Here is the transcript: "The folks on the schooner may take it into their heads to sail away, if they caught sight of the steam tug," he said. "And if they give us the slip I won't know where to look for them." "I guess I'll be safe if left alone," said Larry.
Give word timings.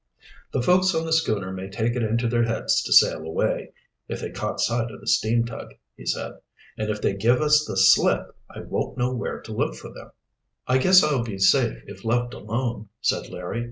"The 0.51 0.63
folks 0.63 0.95
on 0.95 1.05
the 1.05 1.13
schooner 1.13 1.51
may 1.53 1.69
take 1.69 1.95
it 1.95 2.01
into 2.01 2.27
their 2.27 2.43
heads 2.45 2.81
to 2.81 2.91
sail 2.91 3.21
away, 3.21 3.71
if 4.07 4.19
they 4.19 4.31
caught 4.31 4.59
sight 4.59 4.89
of 4.89 4.99
the 4.99 5.05
steam 5.05 5.45
tug," 5.45 5.75
he 5.95 6.07
said. 6.07 6.31
"And 6.75 6.89
if 6.89 7.03
they 7.03 7.13
give 7.13 7.39
us 7.39 7.65
the 7.67 7.77
slip 7.77 8.35
I 8.49 8.61
won't 8.61 8.97
know 8.97 9.13
where 9.13 9.39
to 9.41 9.53
look 9.53 9.75
for 9.75 9.93
them." 9.93 10.09
"I 10.65 10.79
guess 10.79 11.03
I'll 11.03 11.23
be 11.23 11.37
safe 11.37 11.83
if 11.85 12.03
left 12.03 12.33
alone," 12.33 12.89
said 12.99 13.29
Larry. 13.29 13.59